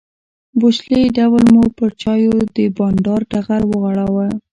بوشلې 0.59 1.01
ډول 1.17 1.43
مو 1.53 1.63
پر 1.77 1.89
چایو 2.01 2.33
د 2.55 2.57
بانډار 2.77 3.21
ټغر 3.31 3.61
وغوړاوه. 3.67 4.27